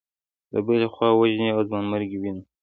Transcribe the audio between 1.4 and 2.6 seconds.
او ځانمرګي وینو.